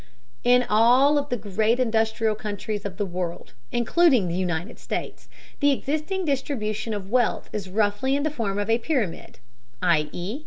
[0.43, 5.69] In all of the great industrial countries of the world, including the United States, the
[5.71, 9.37] existing distribution of wealth is roughly in the form of a pyramid,
[9.83, 10.39] i.e.